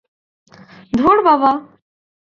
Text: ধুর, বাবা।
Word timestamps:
ধুর, 0.93 1.17
বাবা। 1.25 1.51